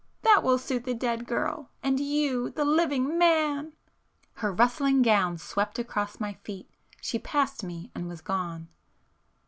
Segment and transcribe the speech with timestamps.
[0.23, 3.73] That will suit the dead girl,—and you, the living man!"
[4.33, 8.67] Her rustling gown swept across my feet,—she passed me and was gone.